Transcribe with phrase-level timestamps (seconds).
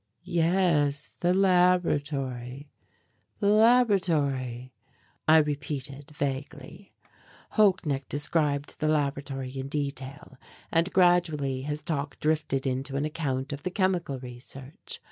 [0.23, 2.71] "Yes, the laboratory,
[3.39, 4.73] the laboratory,"
[5.27, 6.91] I repeated vaguely.
[7.51, 10.39] Holknecht described the laboratory in detail
[10.71, 14.99] and gradually his talk drifted into an account of the chemical research.